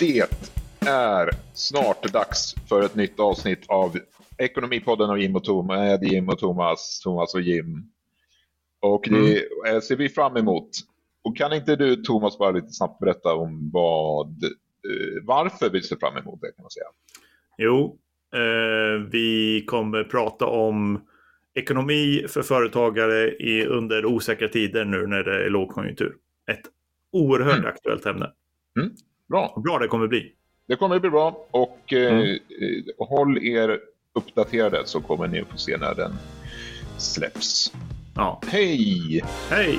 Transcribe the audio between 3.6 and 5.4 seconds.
av Ekonomipodden av Jim